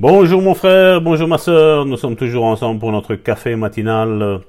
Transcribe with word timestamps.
Bonjour 0.00 0.40
mon 0.40 0.54
frère, 0.54 1.02
bonjour 1.02 1.28
ma 1.28 1.36
soeur, 1.36 1.84
nous 1.84 1.98
sommes 1.98 2.16
toujours 2.16 2.46
ensemble 2.46 2.80
pour 2.80 2.90
notre 2.90 3.16
café 3.16 3.54
matinal 3.54 4.40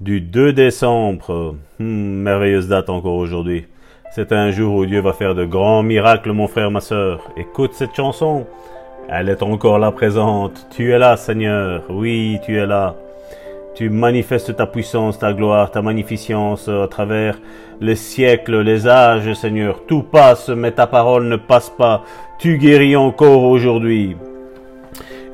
du 0.00 0.22
2 0.22 0.54
décembre. 0.54 1.56
Hmm, 1.78 2.22
merveilleuse 2.22 2.66
date 2.66 2.88
encore 2.88 3.16
aujourd'hui. 3.16 3.66
C'est 4.10 4.32
un 4.32 4.50
jour 4.52 4.74
où 4.74 4.86
Dieu 4.86 5.02
va 5.02 5.12
faire 5.12 5.34
de 5.34 5.44
grands 5.44 5.82
miracles 5.82 6.32
mon 6.32 6.48
frère, 6.48 6.70
ma 6.70 6.80
soeur. 6.80 7.30
Écoute 7.36 7.74
cette 7.74 7.94
chanson, 7.94 8.46
elle 9.10 9.28
est 9.28 9.42
encore 9.42 9.78
là 9.78 9.92
présente. 9.92 10.66
Tu 10.74 10.92
es 10.92 10.98
là 10.98 11.18
Seigneur, 11.18 11.82
oui 11.90 12.38
tu 12.46 12.56
es 12.56 12.64
là. 12.64 12.94
Tu 13.74 13.90
manifestes 13.90 14.56
ta 14.56 14.66
puissance, 14.66 15.18
ta 15.18 15.34
gloire, 15.34 15.70
ta 15.70 15.82
magnificence 15.82 16.70
à 16.70 16.88
travers 16.88 17.38
les 17.82 17.96
siècles, 17.96 18.62
les 18.62 18.88
âges, 18.88 19.34
Seigneur. 19.34 19.84
Tout 19.86 20.04
passe, 20.04 20.48
mais 20.48 20.72
ta 20.72 20.86
parole 20.86 21.24
ne 21.28 21.36
passe 21.36 21.68
pas. 21.68 22.02
Tu 22.38 22.56
guéris 22.56 22.96
encore 22.96 23.42
aujourd'hui. 23.42 24.16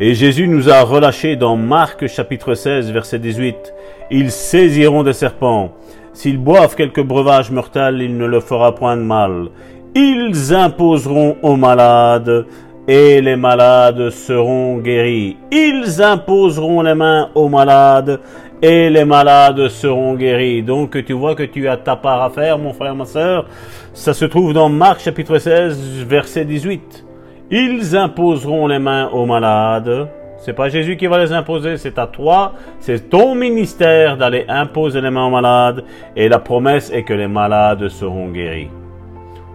Et 0.04 0.14
Jésus 0.14 0.48
nous 0.48 0.68
a 0.68 0.82
relâchés 0.82 1.36
dans 1.36 1.56
Marc 1.56 2.08
chapitre 2.08 2.54
16 2.54 2.90
verset 2.90 3.20
18. 3.20 3.72
Ils 4.10 4.32
saisiront 4.32 5.04
des 5.04 5.12
serpents. 5.12 5.70
S'ils 6.12 6.38
boivent 6.38 6.74
quelques 6.74 7.04
breuvages 7.04 7.52
mortels, 7.52 8.00
il 8.02 8.16
ne 8.16 8.26
leur 8.26 8.42
fera 8.42 8.74
point 8.74 8.96
de 8.96 9.02
mal. 9.02 9.50
Ils 9.94 10.52
imposeront 10.52 11.36
aux 11.42 11.54
malades 11.54 12.46
et 12.88 13.20
les 13.20 13.36
malades 13.36 14.10
seront 14.10 14.78
guéris. 14.78 15.36
Ils 15.52 16.02
imposeront 16.02 16.82
les 16.82 16.94
mains 16.94 17.30
aux 17.36 17.48
malades 17.48 18.18
et 18.60 18.90
les 18.90 19.04
malades 19.04 19.68
seront 19.68 20.14
guéris. 20.14 20.64
Donc 20.64 21.04
tu 21.04 21.12
vois 21.12 21.36
que 21.36 21.44
tu 21.44 21.68
as 21.68 21.76
ta 21.76 21.94
part 21.94 22.22
à 22.22 22.30
faire, 22.30 22.58
mon 22.58 22.72
frère, 22.72 22.96
ma 22.96 23.04
soeur. 23.04 23.46
Ça 23.94 24.14
se 24.14 24.24
trouve 24.24 24.52
dans 24.52 24.68
Marc 24.68 24.98
chapitre 24.98 25.38
16, 25.38 26.04
verset 26.08 26.44
18. 26.44 27.04
Ils 27.50 27.96
imposeront 27.96 28.66
les 28.66 28.78
mains 28.78 29.08
aux 29.08 29.26
malades. 29.26 30.08
C'est 30.38 30.54
pas 30.54 30.68
Jésus 30.68 30.96
qui 30.96 31.06
va 31.06 31.18
les 31.18 31.32
imposer, 31.32 31.76
c'est 31.76 31.98
à 31.98 32.08
toi, 32.08 32.54
c'est 32.80 33.08
ton 33.08 33.36
ministère 33.36 34.16
d'aller 34.16 34.44
imposer 34.48 35.00
les 35.00 35.10
mains 35.10 35.26
aux 35.26 35.30
malades. 35.30 35.84
Et 36.16 36.28
la 36.28 36.40
promesse 36.40 36.90
est 36.90 37.04
que 37.04 37.14
les 37.14 37.28
malades 37.28 37.88
seront 37.88 38.28
guéris. 38.28 38.68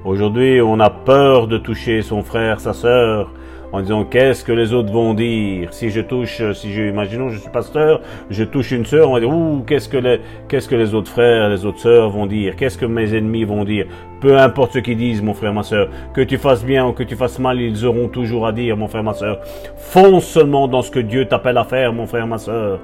Aujourd'hui, 0.06 0.62
on 0.62 0.80
a 0.80 0.90
peur 0.90 1.48
de 1.48 1.58
toucher 1.58 2.02
son 2.02 2.24
frère, 2.24 2.62
sa 2.62 2.72
sœur, 2.72 3.32
en 3.72 3.82
disant 3.82 4.06
qu'est-ce 4.06 4.44
que 4.44 4.52
les 4.52 4.74
autres 4.74 4.92
vont 4.92 5.14
dire? 5.14 5.74
Si 5.74 5.90
je 5.90 6.02
touche, 6.02 6.42
si 6.54 6.72
je, 6.74 6.84
imaginons, 6.84 7.30
je 7.30 7.38
suis 7.38 7.50
pasteur, 7.50 8.02
je 8.30 8.44
touche 8.44 8.72
une 8.72 8.86
sœur, 8.86 9.10
on 9.10 9.14
va 9.14 9.20
dire, 9.20 9.30
ouh, 9.30 9.64
qu'est-ce 9.68 9.90
que 9.90 9.98
les, 9.98 10.22
qu'est-ce 10.48 10.70
que 10.70 10.76
les 10.76 10.94
autres 10.94 11.12
frères, 11.12 11.50
les 11.50 11.66
autres 11.66 11.80
sœurs 11.80 12.10
vont 12.10 12.26
dire, 12.26 12.56
qu'est-ce 12.56 12.78
que 12.78 12.86
mes 12.86 13.16
ennemis 13.16 13.44
vont 13.44 13.64
dire? 13.64 13.86
Peu 14.22 14.38
importe 14.38 14.74
ce 14.74 14.80
qu'ils 14.80 14.98
disent, 14.98 15.22
mon 15.22 15.34
frère, 15.34 15.54
ma 15.54 15.64
sœur, 15.64 15.90
que 16.14 16.22
tu 16.22 16.38
fasses 16.38 16.64
bien 16.64 16.88
ou 16.88 16.94
que 16.94 17.04
tu 17.04 17.16
fasses 17.16 17.40
mal, 17.40 17.60
ils 17.60 17.86
auront 17.86 18.08
toujours 18.08 18.48
à 18.48 18.52
dire, 18.52 18.78
mon 18.78 18.88
frère, 18.88 19.04
ma 19.04 19.14
sœur. 19.14 19.40
Fonce 19.76 20.26
seulement 20.26 20.68
dans 20.68 20.82
ce 20.82 20.92
que 20.92 21.00
Dieu 21.00 21.26
t'appelle 21.26 21.58
à 21.58 21.64
faire, 21.64 21.94
mon 21.94 22.08
frère, 22.08 22.28
ma 22.28 22.38
sœur. 22.38 22.80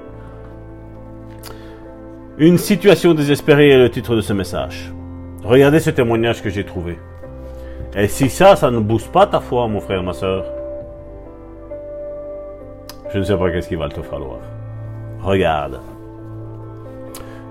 Une 2.36 2.58
situation 2.58 3.14
désespérée 3.14 3.70
est 3.70 3.78
le 3.78 3.90
titre 3.90 4.16
de 4.16 4.20
ce 4.20 4.32
message. 4.32 4.92
Regardez 5.44 5.78
ce 5.78 5.90
témoignage 5.90 6.42
que 6.42 6.50
j'ai 6.50 6.64
trouvé. 6.64 6.98
Et 7.96 8.08
si 8.08 8.28
ça, 8.28 8.56
ça 8.56 8.70
ne 8.70 8.80
booste 8.80 9.12
pas 9.12 9.26
ta 9.26 9.38
foi, 9.38 9.68
mon 9.68 9.78
frère, 9.78 10.02
ma 10.02 10.12
soeur, 10.12 10.44
je 13.14 13.20
ne 13.20 13.24
sais 13.24 13.36
pas 13.36 13.48
qu'est-ce 13.52 13.68
qu'il 13.68 13.78
va 13.78 13.88
te 13.88 14.02
falloir. 14.02 14.40
Regarde. 15.22 15.80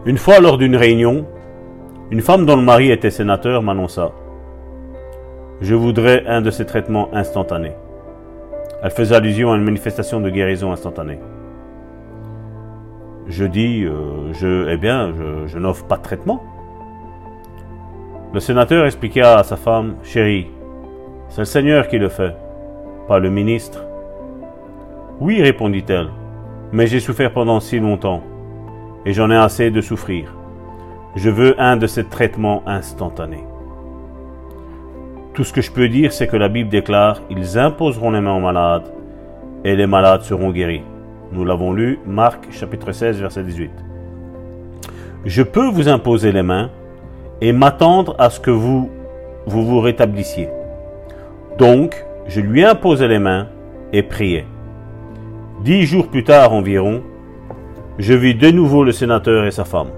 Une 0.06 0.18
fois 0.18 0.42
lors 0.42 0.58
d'une 0.58 0.76
réunion, 0.76 1.26
une 2.12 2.20
femme 2.20 2.46
dont 2.46 2.58
le 2.58 2.62
mari 2.62 2.92
était 2.92 3.10
sénateur 3.10 3.64
m'annonça 3.64 4.12
Je 5.62 5.74
voudrais 5.74 6.26
un 6.28 6.42
de 6.42 6.52
ces 6.52 6.66
traitements 6.66 7.08
instantanés. 7.14 7.72
Elle 8.84 8.92
faisait 8.92 9.16
allusion 9.16 9.54
à 9.54 9.56
une 9.56 9.64
manifestation 9.64 10.20
de 10.20 10.30
guérison 10.30 10.74
instantanée. 10.74 11.20
Je 13.28 13.46
dis 13.46 13.86
euh, 13.86 14.34
je, 14.34 14.70
Eh 14.70 14.76
bien, 14.76 15.14
je, 15.18 15.48
je 15.48 15.58
n'offre 15.60 15.86
pas 15.86 15.96
de 15.96 16.04
traitement. 16.04 16.44
Le 18.34 18.42
sénateur 18.42 18.86
expliqua 18.86 19.38
à 19.38 19.44
sa 19.44 19.56
femme, 19.56 19.96
Chérie, 20.04 20.48
c'est 21.30 21.42
le 21.42 21.46
Seigneur 21.46 21.88
qui 21.88 22.00
le 22.00 22.10
fait, 22.10 22.36
pas 23.08 23.20
le 23.20 23.30
ministre. 23.30 23.86
Oui, 25.24 25.42
répondit-elle, 25.42 26.10
mais 26.74 26.86
j'ai 26.86 27.00
souffert 27.00 27.32
pendant 27.32 27.62
si 27.62 27.80
longtemps, 27.80 28.22
et 29.06 29.14
j'en 29.14 29.32
ai 29.32 29.38
assez 29.38 29.72
de 29.72 29.80
souffrir. 29.80 30.36
Je 31.16 31.30
veux 31.30 31.56
un 31.62 31.78
de 31.78 31.88
ces 31.88 32.04
traitements 32.04 32.62
instantanés. 32.66 33.46
Tout 35.34 35.46
ce 35.46 35.54
que 35.54 35.62
je 35.62 35.72
peux 35.72 35.88
dire, 35.88 36.12
c'est 36.12 36.28
que 36.28 36.36
la 36.36 36.50
Bible 36.50 36.70
déclare, 36.70 37.22
ils 37.30 37.58
imposeront 37.58 38.12
les 38.12 38.20
mains 38.20 38.36
aux 38.36 38.42
malades, 38.42 38.92
et 39.64 39.78
les 39.78 39.88
malades 39.88 40.24
seront 40.24 40.52
guéris. 40.52 40.84
Nous 41.32 41.46
l'avons 41.46 41.72
lu, 41.72 42.00
Marc 42.06 42.52
chapitre 42.52 42.92
16, 42.92 43.22
verset 43.22 43.44
18. 43.44 43.72
Je 45.24 45.42
peux 45.42 45.70
vous 45.70 45.88
imposer 45.88 46.34
les 46.34 46.44
mains, 46.44 46.70
et 47.40 47.54
m'attendre 47.54 48.14
à 48.20 48.30
ce 48.30 48.42
que 48.42 48.52
vous 48.52 48.90
vous, 49.46 49.66
vous 49.66 49.80
rétablissiez. 49.80 50.50
Donc, 51.58 51.96
je 52.28 52.42
lui 52.42 52.66
imposai 52.66 53.08
les 53.08 53.20
mains 53.20 53.48
et 53.94 54.04
priai. 54.04 54.48
Dix 55.64 55.86
jours 55.86 56.08
plus 56.08 56.26
tard 56.26 56.52
environ, 56.52 57.02
je 57.98 58.14
vis 58.14 58.36
de 58.36 58.52
nouveau 58.52 58.84
le 58.84 58.92
sénateur 58.92 59.46
et 59.46 59.52
sa 59.52 59.64
femme. 59.64 59.92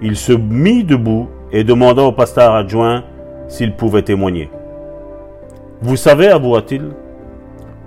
Il 0.00 0.16
se 0.16 0.32
mit 0.32 0.84
debout 0.84 1.28
et 1.52 1.64
demanda 1.64 2.02
au 2.02 2.12
pasteur 2.12 2.54
adjoint 2.54 3.04
s'il 3.46 3.76
pouvait 3.76 4.00
témoigner. 4.00 4.48
Vous 5.82 5.96
savez, 5.96 6.28
avoua-t-il, 6.28 6.92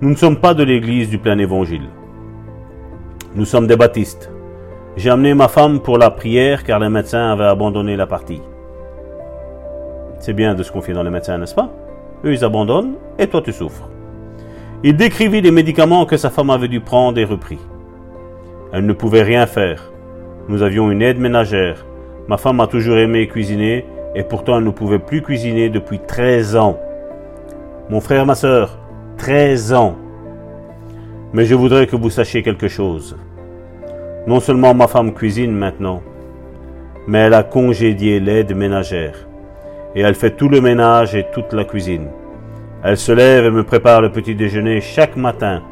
nous 0.02 0.10
ne 0.12 0.16
sommes 0.16 0.36
pas 0.36 0.54
de 0.54 0.64
l'église 0.64 1.10
du 1.10 1.18
plein 1.18 1.40
évangile. 1.40 1.90
Nous 3.34 3.46
sommes 3.46 3.66
des 3.66 3.76
baptistes. 3.76 4.32
J'ai 4.98 5.10
amené 5.10 5.34
ma 5.34 5.48
femme 5.48 5.80
pour 5.80 5.98
la 5.98 6.12
prière 6.12 6.64
car 6.64 6.78
les 6.78 6.90
médecins 6.90 7.32
avaient 7.32 7.46
abandonné 7.46 7.96
la 7.96 8.06
partie. 8.06 8.44
C'est 10.20 10.34
bien 10.34 10.54
de 10.54 10.62
se 10.62 10.72
confier 10.72 10.94
dans 10.94 11.02
les 11.02 11.10
médecins, 11.10 11.40
n'est-ce 11.40 11.56
pas? 11.56 11.72
Eux, 12.24 12.34
ils 12.34 12.46
abandonnent 12.46 12.98
et 13.18 13.26
toi, 13.26 13.42
tu 13.42 13.52
souffres. 13.52 13.90
Il 14.88 14.96
décrivit 14.96 15.42
les 15.42 15.50
médicaments 15.50 16.06
que 16.06 16.16
sa 16.16 16.30
femme 16.30 16.52
avait 16.52 16.68
dû 16.68 16.80
prendre 16.80 17.18
et 17.18 17.26
repris. 17.26 17.58
Elle 18.72 18.86
ne 18.86 18.94
pouvait 18.94 19.24
rien 19.24 19.48
faire. 19.48 19.92
Nous 20.48 20.62
avions 20.62 20.92
une 20.92 21.02
aide 21.02 21.20
ménagère. 21.20 21.88
Ma 22.28 22.38
femme 22.38 22.60
a 22.60 22.68
toujours 22.68 22.98
aimé 22.98 23.28
cuisiner 23.28 23.84
et 24.14 24.22
pourtant 24.22 24.60
elle 24.60 24.64
ne 24.64 24.70
pouvait 24.70 25.00
plus 25.00 25.24
cuisiner 25.24 25.70
depuis 25.70 25.98
13 25.98 26.56
ans. 26.56 26.78
Mon 27.90 28.00
frère, 28.00 28.28
ma 28.28 28.36
soeur, 28.36 28.78
13 29.18 29.74
ans. 29.74 29.96
Mais 31.34 31.46
je 31.46 31.56
voudrais 31.56 31.88
que 31.88 31.96
vous 31.96 32.12
sachiez 32.12 32.44
quelque 32.44 32.68
chose. 32.68 33.18
Non 34.28 34.40
seulement 34.40 34.76
ma 34.76 34.88
femme 34.88 35.16
cuisine 35.16 35.52
maintenant, 35.52 36.04
mais 37.08 37.22
elle 37.22 37.34
a 37.34 37.42
congédié 37.42 38.20
l'aide 38.20 38.56
ménagère. 38.56 39.28
Et 39.96 40.02
elle 40.02 40.14
fait 40.14 40.38
tout 40.38 40.48
le 40.48 40.62
ménage 40.62 41.16
et 41.16 41.26
toute 41.34 41.54
la 41.54 41.64
cuisine. 41.64 42.10
Elle 42.88 42.98
se 42.98 43.12
lève 43.12 43.46
et 43.46 43.50
me 43.50 43.64
prépare 43.64 44.00
le 44.00 44.12
petit 44.12 44.36
déjeuner 44.36 44.80
chaque 44.80 45.18
matin 45.18 45.64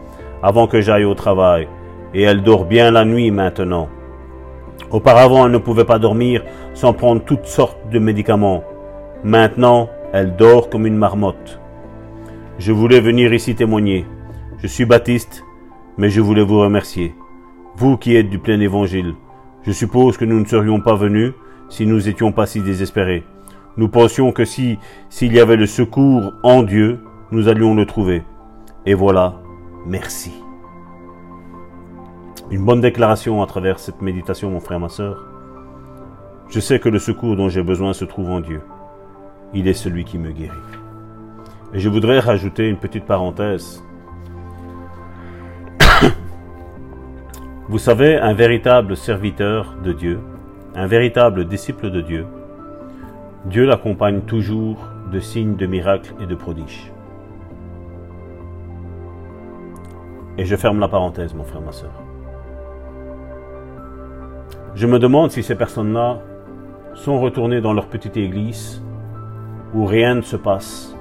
avant 0.41 0.65
que 0.65 0.81
j'aille 0.81 1.05
au 1.05 1.13
travail. 1.13 1.67
Et 2.15 2.23
elle 2.23 2.41
dort 2.41 2.65
bien 2.65 2.89
la 2.89 3.05
nuit 3.05 3.29
maintenant. 3.29 3.87
Auparavant, 4.89 5.45
elle 5.45 5.51
ne 5.51 5.59
pouvait 5.59 5.85
pas 5.85 5.99
dormir 5.99 6.43
sans 6.73 6.91
prendre 6.91 7.23
toutes 7.23 7.45
sortes 7.45 7.87
de 7.91 7.99
médicaments. 7.99 8.63
Maintenant, 9.23 9.89
elle 10.11 10.35
dort 10.35 10.71
comme 10.71 10.87
une 10.87 10.97
marmotte. 10.97 11.59
Je 12.57 12.71
voulais 12.71 12.99
venir 12.99 13.31
ici 13.31 13.53
témoigner. 13.53 14.07
Je 14.57 14.65
suis 14.65 14.85
baptiste, 14.85 15.43
mais 15.99 16.09
je 16.09 16.19
voulais 16.19 16.43
vous 16.43 16.61
remercier. 16.61 17.13
Vous 17.75 17.95
qui 17.95 18.15
êtes 18.15 18.31
du 18.31 18.39
plein 18.39 18.59
évangile, 18.59 19.13
je 19.61 19.71
suppose 19.71 20.17
que 20.17 20.25
nous 20.25 20.39
ne 20.39 20.45
serions 20.45 20.81
pas 20.81 20.95
venus 20.95 21.33
si 21.69 21.85
nous 21.85 22.01
n'étions 22.01 22.31
pas 22.31 22.47
si 22.47 22.59
désespérés. 22.61 23.23
Nous 23.75 23.87
pensions 23.87 24.31
que 24.31 24.45
si 24.45 24.77
s'il 25.09 25.33
y 25.33 25.39
avait 25.39 25.55
le 25.55 25.65
secours 25.65 26.33
en 26.43 26.61
Dieu, 26.61 26.99
nous 27.31 27.47
allions 27.47 27.73
le 27.73 27.85
trouver. 27.85 28.23
Et 28.85 28.93
voilà, 28.93 29.35
merci. 29.85 30.31
Une 32.51 32.63
bonne 32.63 32.81
déclaration 32.81 33.41
à 33.41 33.47
travers 33.47 33.79
cette 33.79 34.01
méditation, 34.01 34.51
mon 34.51 34.59
frère, 34.59 34.79
ma 34.79 34.89
soeur. 34.89 35.25
Je 36.49 36.59
sais 36.59 36.79
que 36.79 36.89
le 36.89 36.99
secours 36.99 37.35
dont 37.35 37.49
j'ai 37.49 37.63
besoin 37.63 37.93
se 37.93 38.05
trouve 38.05 38.29
en 38.29 38.41
Dieu. 38.41 38.61
Il 39.55 39.67
est 39.67 39.73
celui 39.73 40.03
qui 40.03 40.19
me 40.19 40.31
guérit. 40.31 40.51
Et 41.73 41.79
je 41.79 41.89
voudrais 41.89 42.19
rajouter 42.19 42.69
une 42.69 42.77
petite 42.77 43.05
parenthèse. 43.05 43.83
Vous 47.69 47.79
savez, 47.79 48.17
un 48.17 48.35
véritable 48.35 48.95
serviteur 48.95 49.73
de 49.83 49.93
Dieu, 49.93 50.19
un 50.75 50.85
véritable 50.85 51.45
disciple 51.45 51.89
de 51.89 52.01
Dieu, 52.01 52.27
Dieu 53.45 53.65
l'accompagne 53.65 54.21
toujours 54.21 54.77
de 55.11 55.19
signes, 55.19 55.57
de 55.57 55.65
miracles 55.65 56.13
et 56.21 56.25
de 56.25 56.33
prodiges. 56.33 56.93
Et 60.37 60.45
je 60.45 60.55
ferme 60.55 60.79
la 60.79 60.87
parenthèse, 60.87 61.33
mon 61.33 61.43
frère, 61.43 61.61
ma 61.61 61.73
soeur. 61.73 61.91
Je 64.75 64.87
me 64.87 64.97
demande 64.97 65.29
si 65.29 65.43
ces 65.43 65.55
personnes-là 65.55 66.21
sont 66.93 67.19
retournées 67.19 67.59
dans 67.59 67.73
leur 67.73 67.87
petite 67.87 68.15
église 68.15 68.81
où 69.75 69.85
rien 69.85 70.15
ne 70.15 70.21
se 70.21 70.37
passe. 70.37 70.95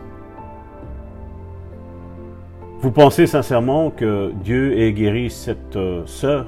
Vous 2.81 2.91
pensez 2.91 3.29
sincèrement 3.29 3.91
que 3.91 4.33
Dieu 4.43 4.79
ait 4.81 4.93
guéri 4.93 5.31
cette 5.31 5.77
euh, 5.77 6.03
sœur 6.07 6.47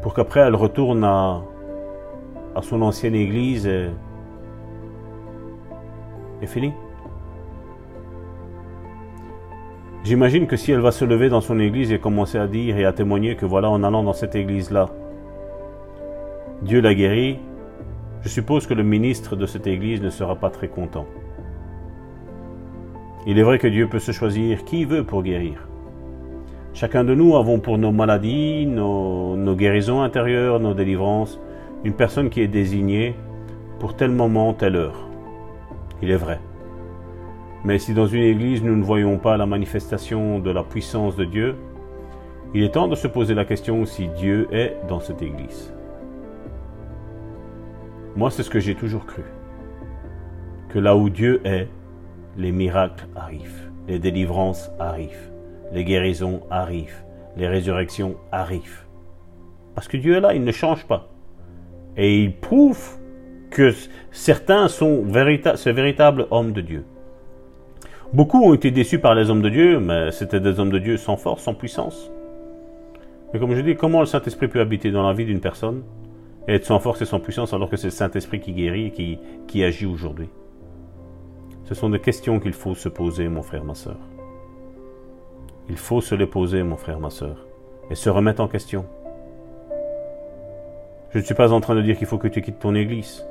pour 0.00 0.14
qu'après 0.14 0.40
elle 0.40 0.56
retourne 0.56 1.04
à, 1.04 1.42
à 2.56 2.62
son 2.62 2.80
ancienne 2.80 3.14
église 3.14 3.66
et, 3.66 3.90
et 6.42 6.46
fini 6.46 6.72
J'imagine 10.04 10.48
que 10.48 10.56
si 10.56 10.72
elle 10.72 10.80
va 10.80 10.90
se 10.90 11.04
lever 11.04 11.28
dans 11.28 11.40
son 11.40 11.60
église 11.60 11.92
et 11.92 12.00
commencer 12.00 12.36
à 12.36 12.48
dire 12.48 12.76
et 12.76 12.84
à 12.84 12.92
témoigner 12.92 13.36
que 13.36 13.46
voilà, 13.46 13.70
en 13.70 13.84
allant 13.84 14.02
dans 14.02 14.12
cette 14.12 14.34
église-là, 14.34 14.88
Dieu 16.62 16.80
l'a 16.80 16.92
guéri, 16.92 17.38
je 18.22 18.28
suppose 18.28 18.66
que 18.66 18.74
le 18.74 18.82
ministre 18.82 19.36
de 19.36 19.46
cette 19.46 19.68
église 19.68 20.02
ne 20.02 20.10
sera 20.10 20.34
pas 20.34 20.50
très 20.50 20.66
content. 20.66 21.06
Il 23.28 23.38
est 23.38 23.44
vrai 23.44 23.60
que 23.60 23.68
Dieu 23.68 23.88
peut 23.88 24.00
se 24.00 24.10
choisir 24.10 24.64
qui 24.64 24.84
veut 24.84 25.04
pour 25.04 25.22
guérir. 25.22 25.68
Chacun 26.74 27.04
de 27.04 27.14
nous 27.14 27.36
avons 27.36 27.60
pour 27.60 27.78
nos 27.78 27.92
maladies, 27.92 28.66
nos 28.66 29.54
guérisons 29.54 30.02
intérieures, 30.02 30.58
nos 30.58 30.74
délivrances, 30.74 31.38
une 31.84 31.94
personne 31.94 32.28
qui 32.28 32.40
est 32.40 32.48
désignée 32.48 33.14
pour 33.78 33.94
tel 33.94 34.10
moment, 34.10 34.52
telle 34.52 34.74
heure. 34.74 35.11
Il 36.02 36.10
est 36.10 36.16
vrai. 36.16 36.40
Mais 37.64 37.78
si 37.78 37.94
dans 37.94 38.06
une 38.06 38.24
église 38.24 38.62
nous 38.62 38.74
ne 38.74 38.82
voyons 38.82 39.18
pas 39.18 39.36
la 39.36 39.46
manifestation 39.46 40.40
de 40.40 40.50
la 40.50 40.64
puissance 40.64 41.14
de 41.14 41.24
Dieu, 41.24 41.54
il 42.54 42.64
est 42.64 42.72
temps 42.72 42.88
de 42.88 42.96
se 42.96 43.06
poser 43.06 43.34
la 43.34 43.44
question 43.44 43.84
si 43.86 44.08
Dieu 44.08 44.48
est 44.50 44.76
dans 44.88 45.00
cette 45.00 45.22
église. 45.22 45.72
Moi, 48.14 48.30
c'est 48.30 48.42
ce 48.42 48.50
que 48.50 48.60
j'ai 48.60 48.74
toujours 48.74 49.06
cru. 49.06 49.22
Que 50.68 50.78
là 50.78 50.96
où 50.96 51.08
Dieu 51.08 51.40
est, 51.46 51.68
les 52.36 52.52
miracles 52.52 53.06
arrivent, 53.14 53.70
les 53.88 53.98
délivrances 53.98 54.70
arrivent, 54.78 55.30
les 55.72 55.84
guérisons 55.84 56.42
arrivent, 56.50 57.04
les 57.36 57.46
résurrections 57.46 58.16
arrivent. 58.32 58.84
Parce 59.74 59.88
que 59.88 59.96
Dieu 59.96 60.16
est 60.16 60.20
là, 60.20 60.34
il 60.34 60.44
ne 60.44 60.52
change 60.52 60.84
pas. 60.86 61.08
Et 61.96 62.22
il 62.22 62.36
prouve 62.36 62.98
que 63.52 63.72
certains 64.10 64.68
sont 64.68 65.04
ce 65.06 65.70
véritables 65.70 66.26
hommes 66.30 66.52
de 66.52 66.60
Dieu. 66.60 66.84
Beaucoup 68.12 68.42
ont 68.42 68.52
été 68.52 68.70
déçus 68.70 68.98
par 68.98 69.14
les 69.14 69.30
hommes 69.30 69.42
de 69.42 69.48
Dieu, 69.48 69.78
mais 69.78 70.10
c'était 70.10 70.40
des 70.40 70.58
hommes 70.58 70.70
de 70.70 70.78
Dieu 70.78 70.96
sans 70.96 71.16
force, 71.16 71.42
sans 71.42 71.54
puissance. 71.54 72.10
Mais 73.32 73.40
comme 73.40 73.54
je 73.54 73.60
dis, 73.60 73.76
comment 73.76 74.00
le 74.00 74.06
Saint-Esprit 74.06 74.48
peut 74.48 74.60
habiter 74.60 74.90
dans 74.90 75.06
la 75.06 75.14
vie 75.14 75.24
d'une 75.24 75.40
personne 75.40 75.82
et 76.46 76.54
être 76.54 76.66
sans 76.66 76.78
force 76.80 77.00
et 77.00 77.06
sans 77.06 77.20
puissance 77.20 77.54
alors 77.54 77.70
que 77.70 77.76
c'est 77.76 77.86
le 77.86 77.92
Saint-Esprit 77.92 78.40
qui 78.40 78.52
guérit 78.52 78.92
et 78.98 79.18
qui 79.46 79.64
agit 79.64 79.86
aujourd'hui? 79.86 80.28
Ce 81.64 81.74
sont 81.74 81.88
des 81.88 82.00
questions 82.00 82.40
qu'il 82.40 82.52
faut 82.52 82.74
se 82.74 82.88
poser, 82.90 83.28
mon 83.28 83.42
frère, 83.42 83.64
ma 83.64 83.74
soeur. 83.74 83.96
Il 85.70 85.76
faut 85.76 86.00
se 86.00 86.14
les 86.14 86.26
poser, 86.26 86.62
mon 86.62 86.76
frère, 86.76 87.00
ma 87.00 87.08
soeur, 87.08 87.46
et 87.90 87.94
se 87.94 88.10
remettre 88.10 88.42
en 88.42 88.48
question. 88.48 88.84
Je 91.10 91.18
ne 91.18 91.22
suis 91.22 91.34
pas 91.34 91.52
en 91.52 91.60
train 91.60 91.74
de 91.74 91.82
dire 91.82 91.96
qu'il 91.96 92.06
faut 92.06 92.18
que 92.18 92.28
tu 92.28 92.42
quittes 92.42 92.58
ton 92.58 92.74
église, 92.74 93.24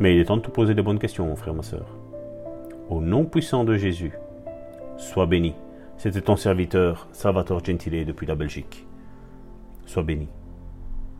mais 0.00 0.14
il 0.14 0.20
est 0.20 0.24
temps 0.24 0.38
de 0.38 0.42
te 0.42 0.50
poser 0.50 0.74
des 0.74 0.82
bonnes 0.82 0.98
questions, 0.98 1.26
mon 1.26 1.36
frère, 1.36 1.54
ma 1.54 1.62
soeur. 1.62 1.86
Au 2.88 3.00
nom 3.00 3.24
puissant 3.24 3.64
de 3.64 3.76
Jésus, 3.76 4.12
sois 4.96 5.26
béni. 5.26 5.54
C'était 5.98 6.22
ton 6.22 6.36
serviteur 6.36 7.06
Salvatore 7.12 7.62
Gentile 7.62 8.06
depuis 8.06 8.26
la 8.26 8.34
Belgique. 8.34 8.86
Sois 9.84 10.02
béni. 10.02 10.28